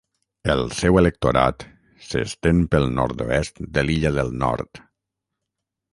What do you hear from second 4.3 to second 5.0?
Nord.